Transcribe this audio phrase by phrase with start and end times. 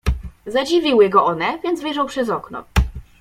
[0.47, 2.63] "Zadziwiły go one, więc wyjrzał przez okno."